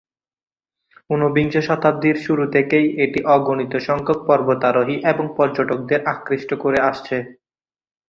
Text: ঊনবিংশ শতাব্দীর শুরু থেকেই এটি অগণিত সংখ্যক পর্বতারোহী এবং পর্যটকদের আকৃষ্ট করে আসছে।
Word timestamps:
ঊনবিংশ 1.09 1.55
শতাব্দীর 1.67 2.17
শুরু 2.25 2.43
থেকেই 2.55 2.87
এটি 3.03 3.19
অগণিত 3.35 3.73
সংখ্যক 3.87 4.19
পর্বতারোহী 4.27 4.95
এবং 5.11 5.25
পর্যটকদের 5.37 5.99
আকৃষ্ট 6.13 6.49
করে 6.63 6.79
আসছে। 6.89 7.17